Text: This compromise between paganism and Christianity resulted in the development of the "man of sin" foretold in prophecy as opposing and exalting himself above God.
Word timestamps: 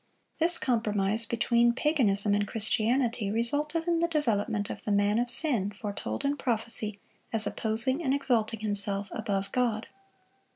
This 0.39 0.57
compromise 0.57 1.27
between 1.27 1.73
paganism 1.73 2.33
and 2.33 2.47
Christianity 2.47 3.29
resulted 3.29 3.87
in 3.87 3.99
the 3.99 4.07
development 4.07 4.71
of 4.71 4.83
the 4.83 4.91
"man 4.91 5.19
of 5.19 5.29
sin" 5.29 5.69
foretold 5.69 6.25
in 6.25 6.37
prophecy 6.37 6.99
as 7.31 7.45
opposing 7.45 8.01
and 8.01 8.11
exalting 8.11 8.61
himself 8.61 9.09
above 9.11 9.51
God. 9.51 9.85